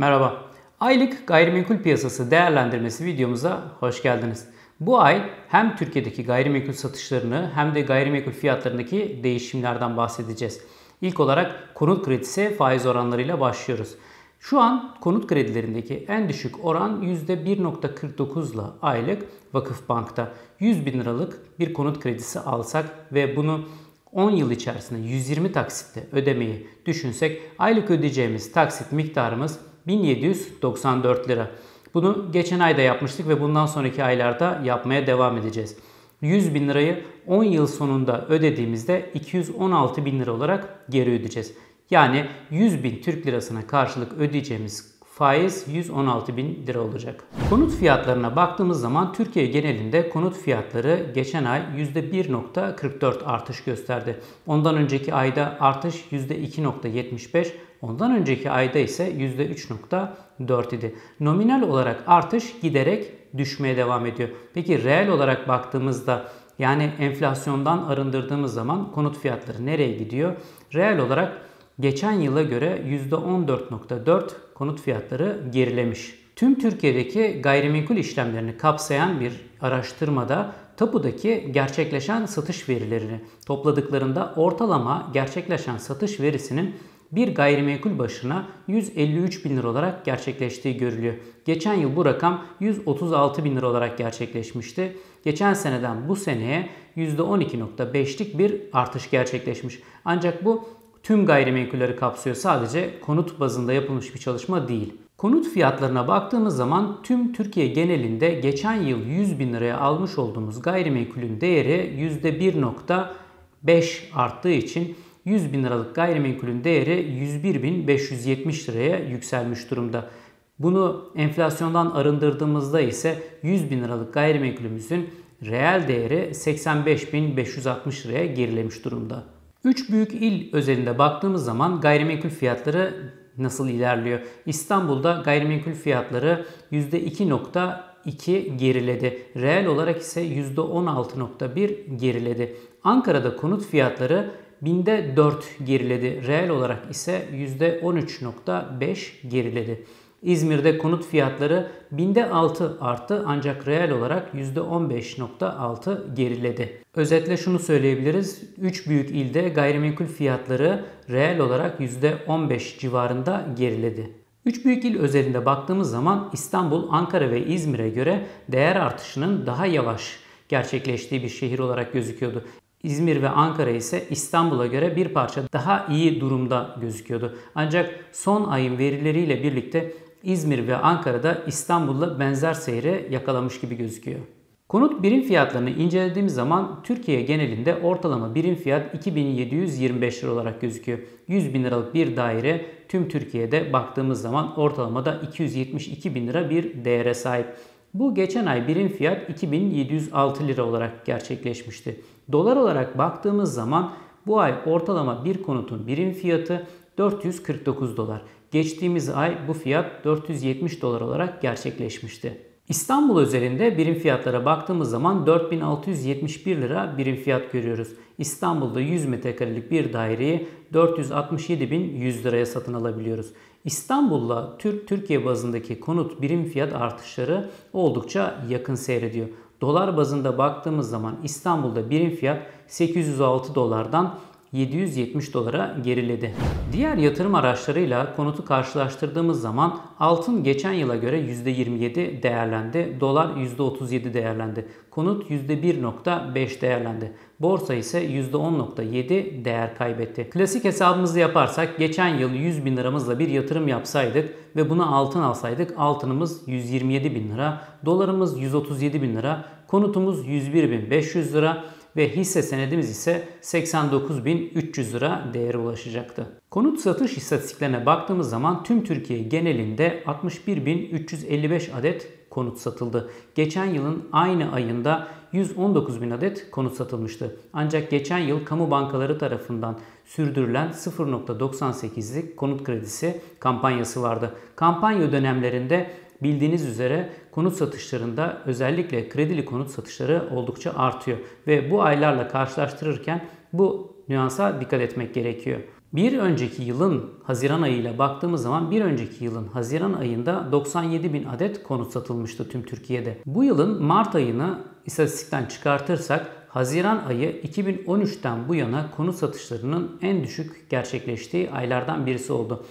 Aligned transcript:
Merhaba. 0.00 0.44
Aylık 0.80 1.26
gayrimenkul 1.26 1.76
piyasası 1.76 2.30
değerlendirmesi 2.30 3.04
videomuza 3.04 3.62
hoş 3.80 4.02
geldiniz. 4.02 4.48
Bu 4.80 5.00
ay 5.00 5.30
hem 5.48 5.76
Türkiye'deki 5.76 6.24
gayrimenkul 6.24 6.72
satışlarını 6.72 7.50
hem 7.54 7.74
de 7.74 7.80
gayrimenkul 7.80 8.32
fiyatlarındaki 8.32 9.20
değişimlerden 9.22 9.96
bahsedeceğiz. 9.96 10.60
İlk 11.00 11.20
olarak 11.20 11.74
konut 11.74 12.04
kredisi 12.04 12.54
faiz 12.58 12.86
oranlarıyla 12.86 13.40
başlıyoruz. 13.40 13.94
Şu 14.38 14.60
an 14.60 14.96
konut 15.00 15.26
kredilerindeki 15.26 16.04
en 16.08 16.28
düşük 16.28 16.64
oran 16.64 17.02
%1.49 17.02 18.54
ile 18.54 18.62
aylık 18.82 19.22
Vakıfbank'ta 19.52 20.32
100 20.60 20.86
bin 20.86 21.00
liralık 21.00 21.58
bir 21.58 21.72
konut 21.72 22.00
kredisi 22.00 22.40
alsak 22.40 22.86
ve 23.12 23.36
bunu 23.36 23.64
10 24.12 24.30
yıl 24.30 24.50
içerisinde 24.50 25.08
120 25.08 25.52
taksitle 25.52 26.06
ödemeyi 26.12 26.66
düşünsek 26.86 27.42
aylık 27.58 27.90
ödeyeceğimiz 27.90 28.52
taksit 28.52 28.92
miktarımız 28.92 29.58
1794 29.90 31.28
lira. 31.28 31.50
Bunu 31.94 32.26
geçen 32.32 32.60
ayda 32.60 32.80
yapmıştık 32.80 33.28
ve 33.28 33.40
bundan 33.40 33.66
sonraki 33.66 34.04
aylarda 34.04 34.60
yapmaya 34.64 35.06
devam 35.06 35.36
edeceğiz. 35.36 35.76
100 36.20 36.54
bin 36.54 36.68
lirayı 36.68 37.04
10 37.26 37.44
yıl 37.44 37.66
sonunda 37.66 38.26
ödediğimizde 38.28 39.10
216 39.14 40.04
bin 40.04 40.20
lira 40.20 40.32
olarak 40.32 40.84
geri 40.90 41.10
ödeyeceğiz. 41.10 41.54
Yani 41.90 42.26
100 42.50 42.84
bin 42.84 43.02
Türk 43.02 43.26
lirasına 43.26 43.66
karşılık 43.66 44.12
ödeyeceğimiz 44.12 44.89
faiz 45.20 45.64
116 45.68 46.36
bin 46.36 46.66
lira 46.66 46.80
olacak. 46.80 47.24
Konut 47.50 47.72
fiyatlarına 47.72 48.36
baktığımız 48.36 48.80
zaman 48.80 49.12
Türkiye 49.12 49.46
genelinde 49.46 50.08
konut 50.08 50.36
fiyatları 50.36 51.06
geçen 51.14 51.44
ay 51.44 51.60
%1.44 51.60 53.24
artış 53.24 53.64
gösterdi. 53.64 54.20
Ondan 54.46 54.76
önceki 54.76 55.14
ayda 55.14 55.56
artış 55.60 56.04
%2.75, 56.12 57.52
ondan 57.82 58.16
önceki 58.16 58.50
ayda 58.50 58.78
ise 58.78 59.12
%3.4 59.12 60.74
idi. 60.74 60.94
Nominal 61.20 61.62
olarak 61.62 62.02
artış 62.06 62.60
giderek 62.62 63.12
düşmeye 63.38 63.76
devam 63.76 64.06
ediyor. 64.06 64.28
Peki 64.54 64.84
reel 64.84 65.08
olarak 65.08 65.48
baktığımızda 65.48 66.24
yani 66.58 66.92
enflasyondan 66.98 67.78
arındırdığımız 67.78 68.54
zaman 68.54 68.92
konut 68.92 69.18
fiyatları 69.18 69.66
nereye 69.66 69.92
gidiyor? 69.92 70.36
Reel 70.74 70.98
olarak 70.98 71.49
geçen 71.80 72.12
yıla 72.12 72.42
göre 72.42 72.82
%14.4 73.10 74.30
konut 74.54 74.80
fiyatları 74.80 75.40
gerilemiş. 75.52 76.20
Tüm 76.36 76.58
Türkiye'deki 76.58 77.40
gayrimenkul 77.42 77.96
işlemlerini 77.96 78.56
kapsayan 78.56 79.20
bir 79.20 79.32
araştırmada 79.60 80.52
tapudaki 80.76 81.48
gerçekleşen 81.52 82.26
satış 82.26 82.68
verilerini 82.68 83.20
topladıklarında 83.46 84.34
ortalama 84.36 85.10
gerçekleşen 85.12 85.76
satış 85.76 86.20
verisinin 86.20 86.74
bir 87.12 87.34
gayrimenkul 87.34 87.98
başına 87.98 88.46
153 88.68 89.44
bin 89.44 89.56
lira 89.56 89.68
olarak 89.68 90.04
gerçekleştiği 90.04 90.76
görülüyor. 90.76 91.14
Geçen 91.44 91.74
yıl 91.74 91.96
bu 91.96 92.04
rakam 92.04 92.44
136 92.60 93.44
bin 93.44 93.56
lira 93.56 93.66
olarak 93.66 93.98
gerçekleşmişti. 93.98 94.96
Geçen 95.24 95.54
seneden 95.54 96.08
bu 96.08 96.16
seneye 96.16 96.68
%12.5'lik 96.96 98.38
bir 98.38 98.60
artış 98.72 99.10
gerçekleşmiş. 99.10 99.78
Ancak 100.04 100.44
bu 100.44 100.68
tüm 101.02 101.26
gayrimenkulleri 101.26 101.96
kapsıyor. 101.96 102.36
Sadece 102.36 103.00
konut 103.00 103.40
bazında 103.40 103.72
yapılmış 103.72 104.14
bir 104.14 104.20
çalışma 104.20 104.68
değil. 104.68 104.94
Konut 105.16 105.48
fiyatlarına 105.48 106.08
baktığımız 106.08 106.56
zaman 106.56 107.02
tüm 107.02 107.32
Türkiye 107.32 107.66
genelinde 107.66 108.30
geçen 108.30 108.74
yıl 108.74 109.06
100 109.06 109.38
bin 109.38 109.52
liraya 109.52 109.78
almış 109.78 110.18
olduğumuz 110.18 110.62
gayrimenkulün 110.62 111.40
değeri 111.40 112.10
%1.5 112.22 114.12
arttığı 114.14 114.50
için 114.50 114.96
100 115.24 115.52
bin 115.52 115.64
liralık 115.64 115.94
gayrimenkulün 115.94 116.64
değeri 116.64 116.92
101.570 116.92 118.72
liraya 118.72 118.98
yükselmiş 118.98 119.70
durumda. 119.70 120.10
Bunu 120.58 121.12
enflasyondan 121.16 121.90
arındırdığımızda 121.90 122.80
ise 122.80 123.22
100 123.42 123.70
bin 123.70 123.84
liralık 123.84 124.14
gayrimenkulümüzün 124.14 125.10
reel 125.42 125.88
değeri 125.88 126.30
85.560 126.32 128.08
liraya 128.08 128.26
gerilemiş 128.26 128.84
durumda. 128.84 129.39
Üç 129.64 129.90
büyük 129.90 130.14
il 130.14 130.54
özelinde 130.54 130.98
baktığımız 130.98 131.44
zaman 131.44 131.80
gayrimenkul 131.80 132.28
fiyatları 132.28 132.94
nasıl 133.38 133.68
ilerliyor? 133.68 134.20
İstanbul'da 134.46 135.22
gayrimenkul 135.24 135.72
fiyatları 135.72 136.46
%2.2 136.72 138.56
geriledi. 138.56 139.22
Reel 139.36 139.66
olarak 139.66 140.00
ise 140.00 140.22
%16.1 140.22 141.96
geriledi. 141.96 142.56
Ankara'da 142.84 143.36
konut 143.36 143.66
fiyatları 143.66 144.30
binde 144.62 145.16
4 145.16 145.44
geriledi. 145.64 146.26
Reel 146.26 146.50
olarak 146.50 146.90
ise 146.90 147.28
%13.5 147.32 149.28
geriledi. 149.28 149.84
İzmir'de 150.22 150.78
konut 150.78 151.06
fiyatları 151.06 151.70
binde 151.92 152.30
6 152.30 152.78
arttı 152.80 153.24
ancak 153.26 153.68
reel 153.68 153.90
olarak 153.90 154.34
%15.6 154.34 156.14
geriledi. 156.14 156.82
Özetle 156.94 157.36
şunu 157.36 157.58
söyleyebiliriz. 157.58 158.42
3 158.58 158.88
büyük 158.88 159.10
ilde 159.10 159.48
gayrimenkul 159.48 160.06
fiyatları 160.06 160.84
reel 161.10 161.40
olarak 161.40 161.80
%15 161.80 162.78
civarında 162.78 163.46
geriledi. 163.56 164.10
3 164.44 164.64
büyük 164.64 164.84
il 164.84 164.98
özelinde 164.98 165.46
baktığımız 165.46 165.90
zaman 165.90 166.30
İstanbul, 166.32 166.88
Ankara 166.90 167.30
ve 167.30 167.46
İzmir'e 167.46 167.90
göre 167.90 168.26
değer 168.48 168.76
artışının 168.76 169.46
daha 169.46 169.66
yavaş 169.66 170.18
gerçekleştiği 170.48 171.22
bir 171.22 171.28
şehir 171.28 171.58
olarak 171.58 171.92
gözüküyordu. 171.92 172.44
İzmir 172.82 173.22
ve 173.22 173.28
Ankara 173.28 173.70
ise 173.70 174.04
İstanbul'a 174.10 174.66
göre 174.66 174.96
bir 174.96 175.08
parça 175.08 175.42
daha 175.52 175.86
iyi 175.90 176.20
durumda 176.20 176.76
gözüküyordu. 176.80 177.36
Ancak 177.54 177.94
son 178.12 178.44
ayın 178.44 178.78
verileriyle 178.78 179.42
birlikte 179.42 179.92
İzmir 180.22 180.66
ve 180.66 180.76
Ankara'da 180.76 181.42
İstanbul'la 181.46 182.20
benzer 182.20 182.54
seyre 182.54 183.06
yakalamış 183.10 183.60
gibi 183.60 183.76
gözüküyor. 183.76 184.20
Konut 184.68 185.02
birim 185.02 185.22
fiyatlarını 185.22 185.70
incelediğimiz 185.70 186.34
zaman 186.34 186.80
Türkiye 186.82 187.22
genelinde 187.22 187.76
ortalama 187.82 188.34
birim 188.34 188.54
fiyat 188.54 188.94
2725 188.94 190.24
lira 190.24 190.32
olarak 190.32 190.60
gözüküyor. 190.60 190.98
100 191.28 191.54
bin 191.54 191.64
liralık 191.64 191.94
bir 191.94 192.16
daire 192.16 192.66
tüm 192.88 193.08
Türkiye'de 193.08 193.72
baktığımız 193.72 194.22
zaman 194.22 194.58
ortalamada 194.58 195.20
272 195.28 196.14
bin 196.14 196.28
lira 196.28 196.50
bir 196.50 196.84
değere 196.84 197.14
sahip. 197.14 197.46
Bu 197.94 198.14
geçen 198.14 198.46
ay 198.46 198.68
birim 198.68 198.88
fiyat 198.88 199.30
2706 199.30 200.48
lira 200.48 200.64
olarak 200.64 201.06
gerçekleşmişti. 201.06 202.00
Dolar 202.32 202.56
olarak 202.56 202.98
baktığımız 202.98 203.54
zaman 203.54 203.92
bu 204.26 204.40
ay 204.40 204.54
ortalama 204.66 205.24
bir 205.24 205.42
konutun 205.42 205.86
birim 205.86 206.12
fiyatı 206.12 206.66
449 206.98 207.96
dolar. 207.96 208.22
Geçtiğimiz 208.50 209.08
ay 209.08 209.38
bu 209.48 209.52
fiyat 209.52 210.04
470 210.04 210.82
dolar 210.82 211.00
olarak 211.00 211.42
gerçekleşmişti. 211.42 212.50
İstanbul 212.68 213.20
özelinde 213.20 213.78
birim 213.78 213.94
fiyatlara 213.94 214.44
baktığımız 214.44 214.90
zaman 214.90 215.26
4671 215.26 216.56
lira 216.56 216.94
birim 216.98 217.16
fiyat 217.16 217.52
görüyoruz. 217.52 217.88
İstanbul'da 218.18 218.80
100 218.80 219.06
metrekarelik 219.06 219.70
bir 219.70 219.92
daireyi 219.92 220.48
467.100 220.74 222.24
liraya 222.24 222.46
satın 222.46 222.74
alabiliyoruz. 222.74 223.32
İstanbul'la 223.64 224.58
Türk 224.58 224.88
Türkiye 224.88 225.24
bazındaki 225.24 225.80
konut 225.80 226.22
birim 226.22 226.44
fiyat 226.44 226.74
artışları 226.74 227.50
oldukça 227.72 228.44
yakın 228.48 228.74
seyrediyor. 228.74 229.28
Dolar 229.60 229.96
bazında 229.96 230.38
baktığımız 230.38 230.90
zaman 230.90 231.16
İstanbul'da 231.24 231.90
birim 231.90 232.10
fiyat 232.10 232.42
806 232.66 233.54
dolardan 233.54 234.18
770 234.52 235.34
dolara 235.34 235.76
geriledi. 235.84 236.34
Diğer 236.72 236.96
yatırım 236.96 237.34
araçlarıyla 237.34 238.16
konutu 238.16 238.44
karşılaştırdığımız 238.44 239.40
zaman 239.40 239.80
altın 239.98 240.44
geçen 240.44 240.72
yıla 240.72 240.96
göre 240.96 241.20
%27 241.20 242.22
değerlendi, 242.22 242.96
dolar 243.00 243.28
%37 243.36 244.14
değerlendi, 244.14 244.68
konut 244.90 245.30
%1.5 245.30 246.60
değerlendi. 246.60 247.12
Borsa 247.40 247.74
ise 247.74 248.06
%10.7 248.06 249.44
değer 249.44 249.76
kaybetti. 249.76 250.30
Klasik 250.30 250.64
hesabımızı 250.64 251.18
yaparsak 251.18 251.78
geçen 251.78 252.08
yıl 252.08 252.30
100 252.30 252.64
bin 252.64 252.76
liramızla 252.76 253.18
bir 253.18 253.28
yatırım 253.28 253.68
yapsaydık 253.68 254.34
ve 254.56 254.70
buna 254.70 254.86
altın 254.86 255.22
alsaydık 255.22 255.74
altınımız 255.78 256.42
127 256.48 257.14
bin 257.14 257.30
lira, 257.30 257.62
dolarımız 257.84 258.40
137 258.40 259.02
bin 259.02 259.16
lira, 259.16 259.44
konutumuz 259.68 260.26
101 260.26 260.70
bin 260.70 260.90
500 260.90 261.34
lira, 261.34 261.64
ve 261.96 262.16
hisse 262.16 262.42
senedimiz 262.42 262.90
ise 262.90 263.28
89.300 263.42 264.92
lira 264.92 265.30
değere 265.34 265.58
ulaşacaktı. 265.58 266.26
Konut 266.50 266.80
satış 266.80 267.16
istatistiklerine 267.16 267.86
baktığımız 267.86 268.30
zaman 268.30 268.64
tüm 268.64 268.84
Türkiye 268.84 269.22
genelinde 269.22 270.02
61.355 270.06 271.74
adet 271.74 272.20
konut 272.30 272.58
satıldı. 272.58 273.10
Geçen 273.34 273.64
yılın 273.64 274.08
aynı 274.12 274.52
ayında 274.52 275.08
119 275.32 276.02
bin 276.02 276.10
adet 276.10 276.50
konut 276.50 276.74
satılmıştı. 276.74 277.36
Ancak 277.52 277.90
geçen 277.90 278.18
yıl 278.18 278.44
kamu 278.44 278.70
bankaları 278.70 279.18
tarafından 279.18 279.78
sürdürülen 280.04 280.68
0.98'lik 280.68 282.36
konut 282.36 282.64
kredisi 282.64 283.20
kampanyası 283.40 284.02
vardı. 284.02 284.34
Kampanya 284.56 285.12
dönemlerinde 285.12 285.90
bildiğiniz 286.22 286.66
üzere 286.66 287.10
konut 287.30 287.54
satışlarında 287.54 288.42
özellikle 288.46 289.08
kredili 289.08 289.44
konut 289.44 289.70
satışları 289.70 290.28
oldukça 290.34 290.72
artıyor. 290.72 291.18
Ve 291.46 291.70
bu 291.70 291.82
aylarla 291.82 292.28
karşılaştırırken 292.28 293.24
bu 293.52 293.96
nüansa 294.08 294.60
dikkat 294.60 294.80
etmek 294.80 295.14
gerekiyor. 295.14 295.60
Bir 295.92 296.18
önceki 296.18 296.62
yılın 296.62 297.10
Haziran 297.24 297.62
ayıyla 297.62 297.98
baktığımız 297.98 298.42
zaman 298.42 298.70
bir 298.70 298.80
önceki 298.80 299.24
yılın 299.24 299.46
Haziran 299.46 299.92
ayında 299.92 300.48
97 300.52 301.12
bin 301.12 301.24
adet 301.24 301.62
konut 301.62 301.92
satılmıştı 301.92 302.48
tüm 302.48 302.62
Türkiye'de. 302.62 303.18
Bu 303.26 303.44
yılın 303.44 303.82
Mart 303.82 304.14
ayını 304.14 304.58
istatistikten 304.86 305.46
çıkartırsak 305.46 306.40
Haziran 306.48 307.04
ayı 307.08 307.40
2013'ten 307.40 308.48
bu 308.48 308.54
yana 308.54 308.90
konut 308.96 309.14
satışlarının 309.14 309.98
en 310.02 310.24
düşük 310.24 310.70
gerçekleştiği 310.70 311.50
aylardan 311.50 312.06
birisi 312.06 312.32
oldu. 312.32 312.64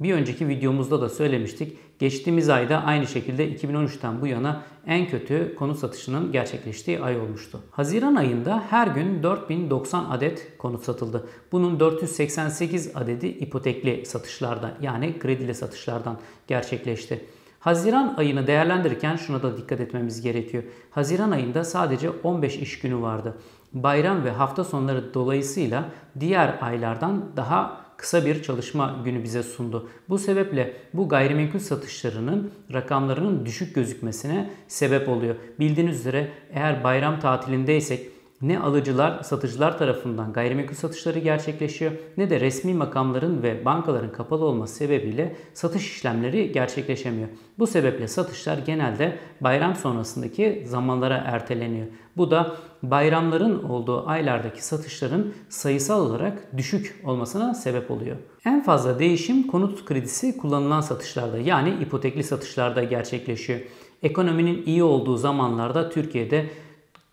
Bir 0.00 0.14
önceki 0.14 0.48
videomuzda 0.48 1.00
da 1.00 1.08
söylemiştik. 1.08 1.78
Geçtiğimiz 2.00 2.48
ayda 2.48 2.82
aynı 2.84 3.06
şekilde 3.06 3.52
2013'ten 3.52 4.20
bu 4.20 4.26
yana 4.26 4.62
en 4.86 5.08
kötü 5.08 5.54
konut 5.54 5.78
satışının 5.78 6.32
gerçekleştiği 6.32 7.00
ay 7.00 7.20
olmuştu. 7.20 7.60
Haziran 7.70 8.14
ayında 8.14 8.64
her 8.70 8.86
gün 8.86 9.22
4090 9.22 10.04
adet 10.04 10.58
konut 10.58 10.84
satıldı. 10.84 11.28
Bunun 11.52 11.80
488 11.80 12.96
adedi 12.96 13.26
ipotekli 13.26 14.06
satışlarda 14.06 14.70
yani 14.80 15.18
kredili 15.18 15.54
satışlardan 15.54 16.18
gerçekleşti. 16.46 17.24
Haziran 17.60 18.14
ayını 18.16 18.46
değerlendirirken 18.46 19.16
şuna 19.16 19.42
da 19.42 19.56
dikkat 19.56 19.80
etmemiz 19.80 20.20
gerekiyor. 20.20 20.62
Haziran 20.90 21.30
ayında 21.30 21.64
sadece 21.64 22.10
15 22.10 22.56
iş 22.56 22.78
günü 22.78 23.00
vardı. 23.00 23.34
Bayram 23.72 24.24
ve 24.24 24.30
hafta 24.30 24.64
sonları 24.64 25.14
dolayısıyla 25.14 25.84
diğer 26.20 26.58
aylardan 26.60 27.24
daha 27.36 27.79
kısa 28.00 28.26
bir 28.26 28.42
çalışma 28.42 29.00
günü 29.04 29.24
bize 29.24 29.42
sundu. 29.42 29.88
Bu 30.08 30.18
sebeple 30.18 30.76
bu 30.94 31.08
gayrimenkul 31.08 31.58
satışlarının 31.58 32.52
rakamlarının 32.72 33.46
düşük 33.46 33.74
gözükmesine 33.74 34.50
sebep 34.68 35.08
oluyor. 35.08 35.34
Bildiğiniz 35.58 36.00
üzere 36.00 36.28
eğer 36.52 36.84
bayram 36.84 37.20
tatilindeysek 37.20 38.19
ne 38.42 38.58
alıcılar, 38.58 39.22
satıcılar 39.22 39.78
tarafından 39.78 40.32
gayrimenkul 40.32 40.74
satışları 40.74 41.18
gerçekleşiyor 41.18 41.92
ne 42.16 42.30
de 42.30 42.40
resmi 42.40 42.74
makamların 42.74 43.42
ve 43.42 43.64
bankaların 43.64 44.12
kapalı 44.12 44.44
olması 44.44 44.74
sebebiyle 44.74 45.36
satış 45.54 45.96
işlemleri 45.96 46.52
gerçekleşemiyor. 46.52 47.28
Bu 47.58 47.66
sebeple 47.66 48.08
satışlar 48.08 48.58
genelde 48.58 49.18
bayram 49.40 49.74
sonrasındaki 49.74 50.64
zamanlara 50.66 51.16
erteleniyor. 51.16 51.86
Bu 52.16 52.30
da 52.30 52.56
bayramların 52.82 53.62
olduğu 53.62 54.08
aylardaki 54.08 54.64
satışların 54.64 55.32
sayısal 55.48 56.06
olarak 56.06 56.56
düşük 56.56 57.02
olmasına 57.04 57.54
sebep 57.54 57.90
oluyor. 57.90 58.16
En 58.44 58.62
fazla 58.62 58.98
değişim 58.98 59.46
konut 59.46 59.84
kredisi 59.84 60.36
kullanılan 60.36 60.80
satışlarda 60.80 61.38
yani 61.38 61.70
ipotekli 61.82 62.24
satışlarda 62.24 62.84
gerçekleşiyor. 62.84 63.60
Ekonominin 64.02 64.62
iyi 64.66 64.82
olduğu 64.82 65.16
zamanlarda 65.16 65.90
Türkiye'de 65.90 66.46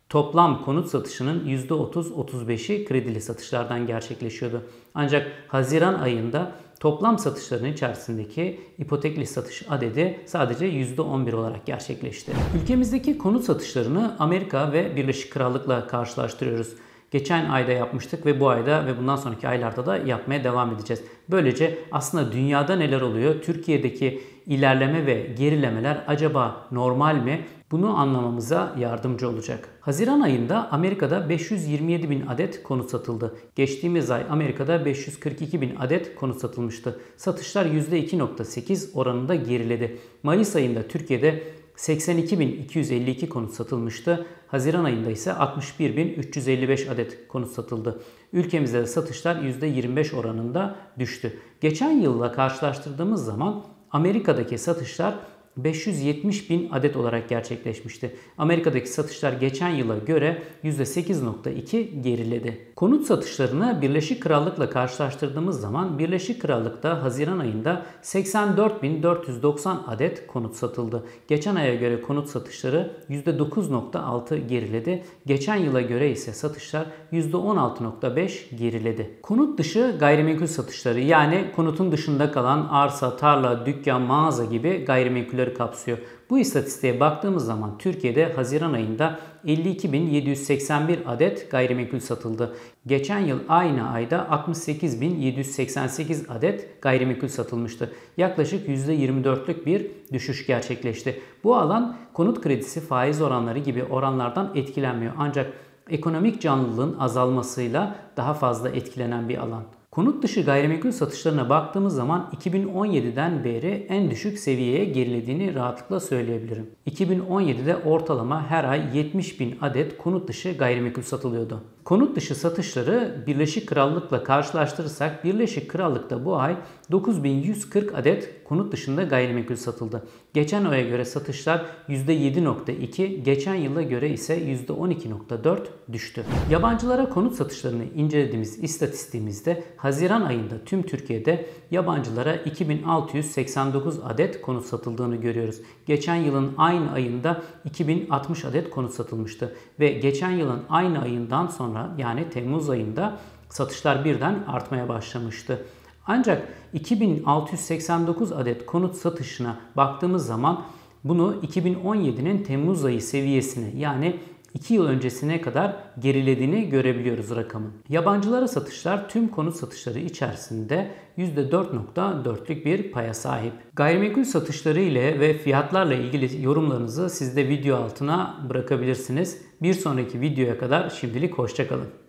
Toplam 0.09 0.65
konut 0.65 0.87
satışının 0.87 1.45
%30-35'i 1.45 2.85
kredili 2.85 3.21
satışlardan 3.21 3.87
gerçekleşiyordu. 3.87 4.61
Ancak 4.93 5.31
Haziran 5.47 5.93
ayında 5.93 6.51
toplam 6.79 7.19
satışların 7.19 7.65
içerisindeki 7.65 8.59
ipotekli 8.77 9.25
satış 9.25 9.63
adedi 9.69 10.19
sadece 10.25 10.65
%11 10.65 11.35
olarak 11.35 11.65
gerçekleşti. 11.65 12.31
Ülkemizdeki 12.61 13.17
konut 13.17 13.43
satışlarını 13.43 14.15
Amerika 14.19 14.71
ve 14.71 14.95
Birleşik 14.95 15.33
Krallık'la 15.33 15.87
karşılaştırıyoruz. 15.87 16.73
Geçen 17.11 17.49
ayda 17.49 17.71
yapmıştık 17.71 18.25
ve 18.25 18.39
bu 18.39 18.49
ayda 18.49 18.85
ve 18.85 18.97
bundan 18.97 19.15
sonraki 19.15 19.47
aylarda 19.47 19.85
da 19.85 19.97
yapmaya 19.97 20.43
devam 20.43 20.73
edeceğiz. 20.75 21.03
Böylece 21.29 21.77
aslında 21.91 22.31
dünyada 22.31 22.75
neler 22.75 23.01
oluyor? 23.01 23.41
Türkiye'deki 23.41 24.21
ilerleme 24.45 25.05
ve 25.05 25.33
gerilemeler 25.37 26.03
acaba 26.07 26.67
normal 26.71 27.15
mi? 27.15 27.45
Bunu 27.71 27.97
anlamamıza 27.97 28.75
yardımcı 28.79 29.29
olacak. 29.29 29.69
Haziran 29.81 30.21
ayında 30.21 30.71
Amerika'da 30.71 31.29
527 31.29 32.09
bin 32.09 32.27
adet 32.27 32.63
konut 32.63 32.89
satıldı. 32.89 33.35
Geçtiğimiz 33.55 34.11
ay 34.11 34.25
Amerika'da 34.29 34.85
542 34.85 35.61
bin 35.61 35.75
adet 35.75 36.15
konut 36.15 36.39
satılmıştı. 36.39 36.99
Satışlar 37.17 37.65
%2.8 37.65 38.93
oranında 38.93 39.35
geriledi. 39.35 39.97
Mayıs 40.23 40.55
ayında 40.55 40.87
Türkiye'de 40.87 41.43
82.252 41.75 43.29
konut 43.29 43.53
satılmıştı. 43.53 44.25
Haziran 44.47 44.83
ayında 44.83 45.11
ise 45.11 45.29
61.355 45.31 46.91
adet 46.91 47.27
konut 47.27 47.51
satıldı. 47.51 48.01
Ülkemizde 48.33 48.79
de 48.79 48.85
satışlar 48.85 49.35
%25 49.35 50.15
oranında 50.15 50.75
düştü. 50.99 51.39
Geçen 51.61 51.91
yılla 51.91 52.31
karşılaştırdığımız 52.31 53.25
zaman 53.25 53.63
Amerika'daki 53.91 54.57
satışlar 54.57 55.15
570 55.57 56.49
bin 56.49 56.69
adet 56.71 56.95
olarak 56.95 57.29
gerçekleşmişti. 57.29 58.15
Amerika'daki 58.37 58.89
satışlar 58.89 59.33
geçen 59.33 59.69
yıla 59.69 59.97
göre 59.97 60.43
%8.2 60.63 62.01
geriledi. 62.01 62.67
Konut 62.75 63.05
satışlarını 63.05 63.79
Birleşik 63.81 64.23
Krallık'la 64.23 64.69
karşılaştırdığımız 64.69 65.61
zaman 65.61 65.99
Birleşik 65.99 66.41
Krallık'ta 66.41 67.03
Haziran 67.03 67.39
ayında 67.39 67.85
84.490 68.03 69.75
adet 69.87 70.27
konut 70.27 70.55
satıldı. 70.55 71.03
Geçen 71.27 71.55
aya 71.55 71.75
göre 71.75 72.01
konut 72.01 72.29
satışları 72.29 72.91
%9.6 73.09 74.47
geriledi. 74.47 75.03
Geçen 75.25 75.55
yıla 75.55 75.81
göre 75.81 76.11
ise 76.11 76.33
satışlar 76.33 76.85
%16.5 77.11 78.55
geriledi. 78.55 79.11
Konut 79.21 79.59
dışı 79.59 79.95
gayrimenkul 79.99 80.47
satışları 80.47 80.99
yani 80.99 81.51
konutun 81.55 81.91
dışında 81.91 82.31
kalan 82.31 82.67
arsa, 82.69 83.17
tarla, 83.17 83.65
dükkan, 83.65 84.01
mağaza 84.01 84.45
gibi 84.45 84.85
gayrimenkuller 84.85 85.46
sektörü 85.47 85.53
kapsıyor. 85.53 85.97
Bu 86.29 86.39
istatistiğe 86.39 86.99
baktığımız 86.99 87.45
zaman 87.45 87.77
Türkiye'de 87.77 88.33
Haziran 88.33 88.73
ayında 88.73 89.19
52.781 89.45 91.05
adet 91.05 91.51
gayrimenkul 91.51 91.99
satıldı. 91.99 92.55
Geçen 92.85 93.19
yıl 93.19 93.39
aynı 93.49 93.89
ayda 93.89 94.27
68.788 94.47 96.27
adet 96.31 96.81
gayrimenkul 96.81 97.27
satılmıştı. 97.27 97.91
Yaklaşık 98.17 98.67
%24'lük 98.67 99.65
bir 99.65 99.87
düşüş 100.13 100.47
gerçekleşti. 100.47 101.21
Bu 101.43 101.55
alan 101.55 101.95
konut 102.13 102.41
kredisi 102.41 102.81
faiz 102.81 103.21
oranları 103.21 103.59
gibi 103.59 103.83
oranlardan 103.83 104.51
etkilenmiyor. 104.55 105.13
Ancak 105.17 105.53
ekonomik 105.89 106.41
canlılığın 106.41 106.99
azalmasıyla 106.99 107.95
daha 108.17 108.33
fazla 108.33 108.69
etkilenen 108.69 109.29
bir 109.29 109.37
alan. 109.37 109.76
Konut 109.97 110.23
dışı 110.23 110.41
gayrimenkul 110.41 110.91
satışlarına 110.91 111.49
baktığımız 111.49 111.95
zaman 111.95 112.29
2017'den 112.41 113.43
beri 113.43 113.85
en 113.89 114.11
düşük 114.11 114.39
seviyeye 114.39 114.85
gerilediğini 114.85 115.55
rahatlıkla 115.55 115.99
söyleyebilirim. 115.99 116.69
2017'de 116.87 117.75
ortalama 117.77 118.49
her 118.49 118.63
ay 118.63 118.97
70 118.97 119.39
bin 119.39 119.57
adet 119.61 119.97
konut 119.97 120.27
dışı 120.27 120.51
gayrimenkul 120.51 121.01
satılıyordu. 121.01 121.63
Konut 121.87 122.15
dışı 122.15 122.35
satışları 122.35 123.23
Birleşik 123.27 123.69
Krallık'la 123.69 124.23
karşılaştırırsak 124.23 125.23
Birleşik 125.23 125.69
Krallık'ta 125.69 126.25
bu 126.25 126.37
ay 126.37 126.57
9140 126.91 127.95
adet 127.95 128.43
konut 128.43 128.71
dışında 128.71 129.03
gayrimenkul 129.03 129.55
satıldı. 129.55 130.07
Geçen 130.33 130.65
aya 130.65 130.89
göre 130.89 131.05
satışlar 131.05 131.65
%7.2, 131.89 133.21
geçen 133.23 133.55
yıla 133.55 133.81
göre 133.81 134.09
ise 134.09 134.39
%12.4 134.39 135.59
düştü. 135.91 136.23
Yabancılara 136.51 137.09
konut 137.09 137.35
satışlarını 137.35 137.83
incelediğimiz 137.95 138.63
istatistiğimizde 138.63 139.63
Haziran 139.77 140.21
ayında 140.21 140.55
tüm 140.65 140.83
Türkiye'de 140.83 141.45
yabancılara 141.71 142.35
2689 142.35 143.99
adet 144.03 144.41
konut 144.41 144.65
satıldığını 144.65 145.15
görüyoruz. 145.15 145.61
Geçen 145.85 146.15
yılın 146.15 146.53
aynı 146.57 146.91
ayında 146.91 147.41
2060 147.65 148.45
adet 148.45 148.69
konut 148.69 148.93
satılmıştı 148.93 149.55
ve 149.79 149.89
geçen 149.89 150.31
yılın 150.31 150.61
aynı 150.69 151.01
ayından 151.01 151.47
sonra 151.77 151.89
yani 151.97 152.29
Temmuz 152.29 152.69
ayında 152.69 153.17
satışlar 153.49 154.05
birden 154.05 154.43
artmaya 154.47 154.89
başlamıştı. 154.89 155.65
Ancak 156.07 156.47
2689 156.73 158.31
adet 158.31 158.65
konut 158.65 158.95
satışına 158.95 159.57
baktığımız 159.77 160.25
zaman 160.25 160.63
bunu 161.03 161.35
2017'nin 161.43 162.43
Temmuz 162.43 162.85
ayı 162.85 163.01
seviyesine 163.01 163.79
yani 163.79 164.19
2 164.57 164.73
yıl 164.73 164.85
öncesine 164.85 165.41
kadar 165.41 165.75
gerilediğini 165.99 166.69
görebiliyoruz 166.69 167.35
rakamın. 167.35 167.73
Yabancılara 167.89 168.47
satışlar 168.47 169.09
tüm 169.09 169.27
konut 169.27 169.55
satışları 169.55 169.99
içerisinde 169.99 170.91
%4.4'lük 171.17 172.65
bir 172.65 172.91
paya 172.91 173.13
sahip. 173.13 173.53
Gayrimenkul 173.73 174.23
satışları 174.23 174.79
ile 174.79 175.19
ve 175.19 175.37
fiyatlarla 175.37 175.93
ilgili 175.93 176.43
yorumlarınızı 176.43 177.09
siz 177.09 177.35
de 177.35 177.49
video 177.49 177.77
altına 177.77 178.45
bırakabilirsiniz. 178.49 179.41
Bir 179.61 179.73
sonraki 179.73 180.21
videoya 180.21 180.57
kadar 180.57 180.89
şimdilik 180.89 181.33
hoşçakalın. 181.33 182.06